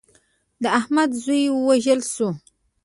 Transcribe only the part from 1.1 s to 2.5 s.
زوی ووژل شو.